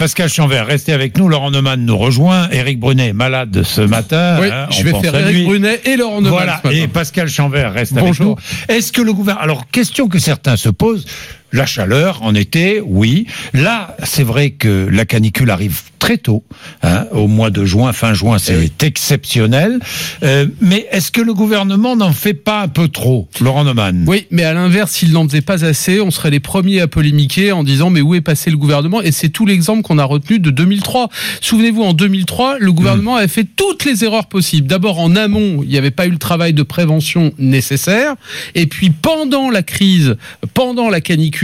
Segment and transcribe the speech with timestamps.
[0.00, 1.28] Pascal Chanvert, restez avec nous.
[1.28, 2.48] Laurent Neumann nous rejoint.
[2.48, 4.38] Éric Brunet, malade ce matin.
[4.40, 5.44] Oui, hein, je vais faire lui.
[5.44, 6.30] Brunet et Laurent Neumann.
[6.30, 6.78] Voilà, ce matin.
[6.78, 8.34] et Pascal Chanvert reste avec nous.
[8.68, 9.44] Est-ce que le gouvernement...
[9.44, 11.04] Alors, question que certains se posent,
[11.52, 13.26] la chaleur en été, oui.
[13.52, 16.42] Là, c'est vrai que la canicule arrive très tôt,
[16.82, 19.78] hein, au mois de juin, fin juin, c'est exceptionnel.
[20.22, 24.04] Euh, mais est-ce que le gouvernement n'en fait pas un peu trop, Laurent Neumann?
[24.08, 27.52] Oui, mais à l'inverse, s'il n'en faisait pas assez, on serait les premiers à polémiquer
[27.52, 29.02] en disant mais où est passé le gouvernement?
[29.02, 31.10] Et c'est tout l'exemple qu'on a retenu de 2003.
[31.42, 34.66] Souvenez-vous, en 2003, le gouvernement avait fait toutes les erreurs possibles.
[34.66, 38.14] D'abord, en amont, il n'y avait pas eu le travail de prévention nécessaire.
[38.54, 40.16] Et puis, pendant la crise,
[40.54, 41.39] pendant la canicule,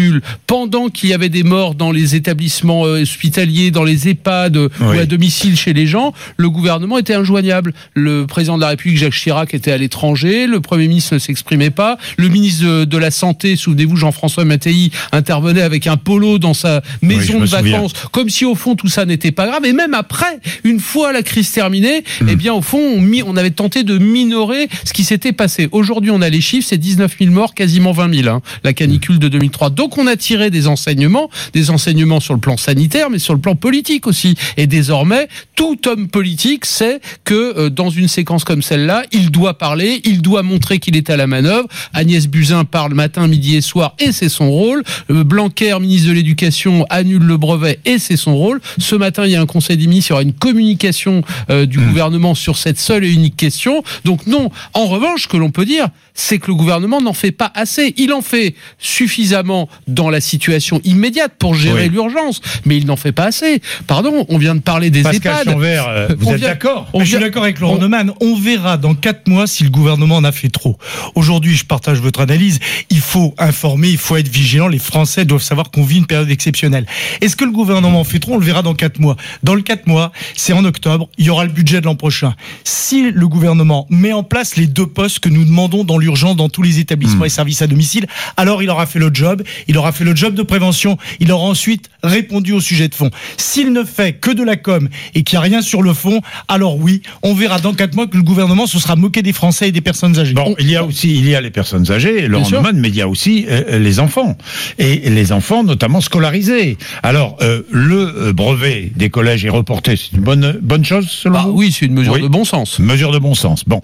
[0.46, 4.68] pendant qu'il y avait des morts dans les établissements euh, hospitaliers, dans les EHPAD euh,
[4.80, 7.72] ou à domicile chez les gens, le gouvernement était injoignable.
[7.94, 11.70] Le président de la République, Jacques Chirac, était à l'étranger, le Premier ministre ne s'exprimait
[11.70, 16.54] pas, le ministre de, de la Santé, souvenez-vous, Jean-François Mattei, intervenait avec un polo dans
[16.54, 17.72] sa Oui, maison me de souviens.
[17.72, 19.64] vacances, comme si au fond tout ça n'était pas grave.
[19.64, 22.28] Et même après, une fois la crise terminée, Hmm.
[22.30, 22.78] eh bien au fond,
[23.26, 25.68] on avait tenté de minorer ce qui s'était passé.
[25.72, 29.18] Aujourd'hui, on a les chiffres, c'est 19 000 morts, quasiment 20 000, hein, la canicule
[29.18, 29.70] de 2003.
[29.70, 33.40] Donc on a tiré des enseignements, des enseignements sur le plan sanitaire, mais sur le
[33.40, 34.36] plan politique aussi.
[34.56, 39.58] Et désormais, tout homme politique sait que euh, dans une séquence comme celle-là, il doit
[39.58, 41.68] parler, il doit montrer qu'il est à la manœuvre.
[41.92, 44.82] Agnès Buzyn parle matin, midi et soir, et c'est son rôle.
[45.10, 48.60] Euh, Blanquer, ministre de l'Éducation, annule le brevet, et c'est son rôle.
[48.78, 51.66] Ce matin, il y a un conseil des ministres, il y aura une communication euh,
[51.66, 53.82] du gouvernement sur cette seule et unique question.
[54.04, 57.52] Donc non, en revanche, que l'on peut dire, c'est que le gouvernement n'en fait pas
[57.54, 57.94] assez.
[57.98, 61.90] Il en fait suffisamment dans la situation immédiate pour gérer Oui.
[61.90, 63.60] l'urgence, mais il n'en fait pas assez.
[63.86, 65.52] Pardon, on vient de parler des Pascal EHPAD.
[65.52, 68.12] Chanvert, euh, vous On êtes d'accord je suis d'accord avec Laurent on- Neumann.
[68.20, 70.76] On verra dans quatre mois si le gouvernement en a fait trop.
[71.14, 72.58] Aujourd'hui, je partage votre analyse.
[72.90, 74.66] Il faut informer, il faut être vigilant.
[74.68, 76.86] Les Français doivent savoir qu'on vit une période exceptionnelle.
[77.20, 78.34] Est-ce que le gouvernement en fait trop?
[78.34, 79.16] On le verra dans quatre mois.
[79.42, 81.08] Dans le quatre mois, c'est en octobre.
[81.18, 82.34] Il y aura le budget de l'an prochain.
[82.64, 86.48] Si le gouvernement met en place les deux postes que nous demandons dans l'urgence dans
[86.48, 88.06] tous les établissements et services à domicile,
[88.36, 89.42] alors il aura fait le job.
[89.68, 90.96] Il aura fait le job de prévention.
[91.20, 93.10] Il aura ensuite répondu au sujet de fond.
[93.36, 96.20] S'il ne fait que de la com et qu'il n'y a rien sur le fond,
[96.48, 99.68] alors oui, on verra dans quatre mois que le gouvernement se sera moqué des Français
[99.68, 100.34] et des personnes âgées.
[100.34, 102.28] Bon, il y a aussi il y a les personnes âgées.
[102.28, 104.36] Neumann, mais il y a aussi euh, les enfants
[104.78, 106.78] et les enfants notamment scolarisés.
[107.02, 111.34] Alors euh, le euh, brevet des collèges est reporté, c'est une bonne bonne chose selon
[111.34, 111.58] Bah vous?
[111.58, 112.22] oui, c'est une mesure Oui.
[112.22, 112.78] de bon sens.
[112.78, 113.64] Mesure de bon sens.
[113.66, 113.80] Bon,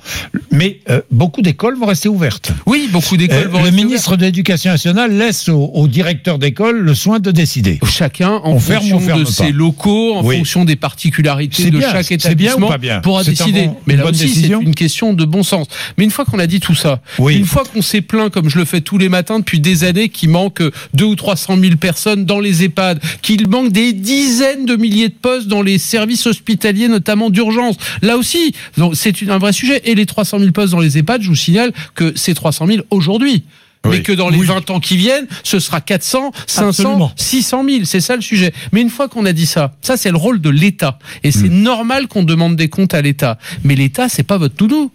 [0.50, 2.52] mais euh, beaucoup d'écoles vont rester ouvertes.
[2.66, 6.78] Oui, beaucoup Euh, d'écoles vont le ministre de l'Éducation nationale laisse au, au directeur d'école
[6.78, 7.78] le soin de décider.
[7.90, 9.30] chacun en On ferme, fonction on ferme de pas.
[9.30, 10.36] ses locaux, en Oui.
[10.36, 13.66] fonction des particularités de bien, chaque c'est bien ou établissement, pas bien pourra décider.
[13.66, 15.66] bon- Mais là bonne aussi, c'est une question de bon sens.
[15.98, 17.36] Mais une fois qu'on a dit tout ça, Oui.
[17.36, 20.08] une fois qu'on s'est plaint, comme je le fais tous les matins depuis des années,
[20.08, 20.62] qu'il manque
[20.94, 25.08] deux ou trois cent mille personnes dans les EHPAD, qu'il manque des dizaines de milliers
[25.08, 27.76] de postes dans les services hospitaliers, notamment d'urgence.
[28.02, 28.54] Là aussi,
[28.94, 29.80] c'est un vrai sujet.
[29.84, 32.82] Et les 300 000 postes dans les EHPAD, je vous signale que c'est 300 000
[32.90, 33.44] aujourd'hui.
[33.84, 33.96] Oui.
[33.96, 34.46] Mais que dans les Oui.
[34.46, 37.12] 20 ans qui viennent, ce sera 400, 500, Absolument.
[37.16, 37.84] 600 000.
[37.84, 38.52] C'est ça le sujet.
[38.72, 40.98] Mais une fois qu'on a dit ça, ça c'est le rôle de l'État.
[41.24, 41.62] Et c'est Hmm.
[41.62, 43.38] normal qu'on demande des comptes à l'État.
[43.64, 44.92] Mais l'État, c'est pas votre tounou.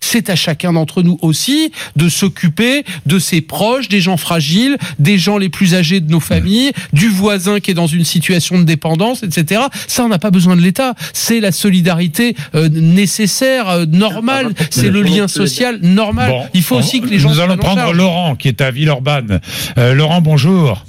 [0.00, 5.18] C'est à chacun d'entre nous aussi de s'occuper de ses proches, des gens fragiles, des
[5.18, 8.64] gens les plus âgés de nos familles, du voisin qui est dans une situation de
[8.64, 9.62] dépendance, etc.
[9.86, 10.94] Ça, on n'a pas besoin de l'État.
[11.12, 14.52] C'est la solidarité euh, nécessaire, euh, normale.
[14.70, 16.30] C'est le lien social normal.
[16.30, 17.96] Bon, Il faut aussi que les gens Nous allons prendre charge.
[17.96, 19.40] Laurent qui est à Villeurbanne.
[19.78, 20.84] Euh, Laurent, bonjour.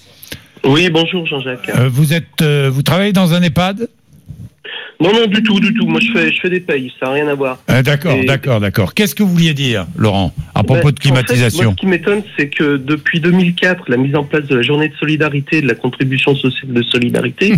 [0.63, 1.69] Oui, bonjour Jean-Jacques.
[1.69, 3.87] Euh, vous êtes, euh, vous travaillez dans un EHPAD?
[5.01, 5.87] Non, non, du tout, du tout.
[5.87, 7.57] Moi, je fais, je fais des payes, ça n'a rien à voir.
[7.71, 8.93] Euh, D'accord, Et- d'accord, d'accord.
[8.93, 11.79] Qu'est-ce que vous vouliez dire, Laurent, à propos Ben, de climatisation en fait, moi, ce
[11.81, 15.61] qui m'étonne, c'est que depuis 2004, la mise en place de la journée de solidarité,
[15.61, 17.53] de la contribution sociale de solidarité,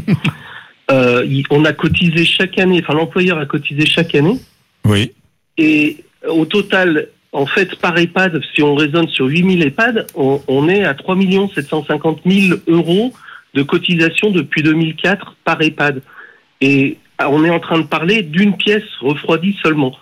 [0.92, 4.40] euh, on a cotisé chaque année, enfin l'employeur a cotisé chaque année,
[4.86, 5.12] Oui.
[5.58, 5.98] et
[6.30, 10.86] au total, en fait, par EHPAD, si on raisonne sur 8000 EHPAD, on, on est
[10.86, 11.18] à 3
[11.54, 13.12] 750 000 euros
[13.54, 16.02] de cotisation depuis 2004 par EHPAD.
[16.62, 19.94] Et on est en train de parler d'une pièce refroidie seulement.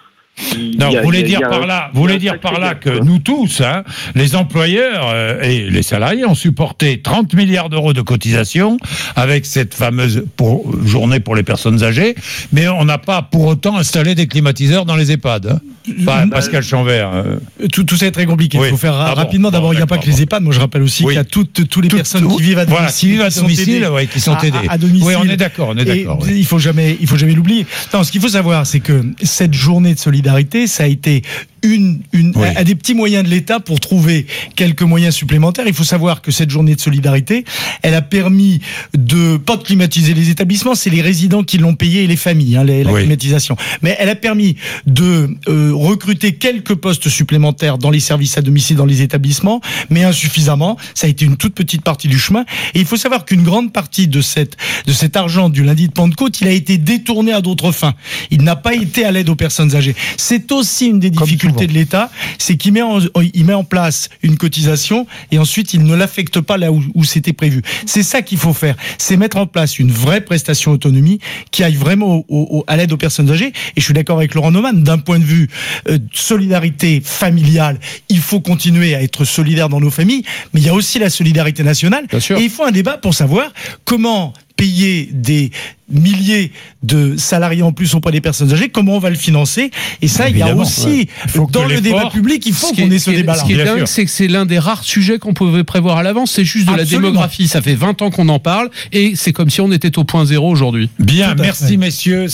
[0.79, 3.83] Non, vous voulez dire par là, vous voulez dire par que nous tous, hein,
[4.15, 8.77] les employeurs euh, et les salariés ont supporté 30 milliards d'euros de cotisation
[9.15, 12.15] avec cette fameuse pour, journée pour les personnes âgées,
[12.53, 15.47] mais on n'a pas pour autant installé des climatiseurs dans les EHPAD.
[15.47, 15.59] hein.
[16.01, 17.11] Enfin, Bah, Pascal Chanvert.
[17.13, 17.37] euh,
[17.71, 18.57] Tout, tout ça est très compliqué.
[18.59, 18.67] Oui.
[18.67, 19.15] Il faut faire Ah bon.
[19.15, 19.49] rapidement.
[19.51, 20.21] D'abord, il n'y a pas que les.
[20.21, 20.43] EHPAD.
[20.43, 21.09] Moi, je rappelle aussi Oui.
[21.09, 22.77] qu'il y a toutes, toutes les personnes tout- qui vivent à domicile.
[22.77, 24.57] Voilà, qui vivent à sont domicile, aidées ouais, qui sont à- aidés.
[24.67, 25.07] À, à domicile.
[25.07, 26.19] Oui, on est d'accord, on est Et d'accord.
[26.21, 26.33] oui.
[26.37, 27.65] Il faut jamais, il faut jamais l'oublier.
[27.93, 31.23] Non, ce qu'il faut savoir, c'est que cette journée de solidarité, ça a été
[31.63, 32.47] une, une, Oui.
[32.55, 34.25] à des petits moyens de l'État pour trouver
[34.55, 35.65] quelques moyens supplémentaires.
[35.67, 37.45] Il faut savoir que cette journée de solidarité,
[37.81, 38.61] elle a permis
[38.97, 42.57] de pas de climatiser les établissements, c'est les résidents qui l'ont payé et les familles,
[42.57, 43.01] hein, la Oui.
[43.01, 43.55] climatisation.
[43.81, 44.55] Mais elle a permis
[44.87, 50.03] de euh, recruter quelques postes supplémentaires dans les services à domicile, dans les établissements, mais
[50.03, 50.77] insuffisamment.
[50.95, 52.45] Ça a été une toute petite partie du chemin.
[52.73, 55.93] Et il faut savoir qu'une grande partie de cette de cet argent du lundi de
[55.93, 57.93] Pentecôte, il a été détourné à d'autres fins.
[58.31, 59.95] Il n'a pas été à l'aide aux personnes âgées.
[60.17, 62.99] C'est aussi une des difficultés de l'État, c'est qu'il met en,
[63.33, 67.03] il met en place une cotisation et ensuite il ne l'affecte pas là où, où
[67.03, 67.61] c'était prévu.
[67.85, 71.19] C'est ça qu'il faut faire, c'est mettre en place une vraie prestation autonomie
[71.51, 73.53] qui aille vraiment au- au- à l'aide aux personnes âgées.
[73.75, 75.49] Et je suis d'accord avec Laurent Neumann, d'un point de vue
[75.89, 80.69] euh, solidarité familiale, il faut continuer à être solidaire dans nos familles, mais il y
[80.69, 82.05] a aussi la solidarité nationale.
[82.09, 82.37] Bien sûr.
[82.37, 83.51] Et il faut un débat pour savoir
[83.85, 85.49] comment payer des
[85.89, 86.51] milliers
[86.83, 89.71] de salariés en plus auprès des personnes âgées, comment on va le financer?
[90.03, 91.45] Et ça, il y a aussi, ouais.
[91.51, 93.39] Dans le débat public, il faut qu'on ait ce qui est- débat-là.
[93.39, 95.97] Ce qui est Bien dingue, c'est que c'est l'un des rares sujets qu'on pouvait prévoir
[95.97, 96.31] à l'avance.
[96.31, 97.47] C'est juste de la démographie.
[97.47, 100.25] Ça fait 20 ans qu'on en parle et c'est comme si on était au point
[100.25, 100.89] zéro aujourd'hui.
[100.99, 101.77] Bien, merci fait.
[101.77, 102.27] messieurs.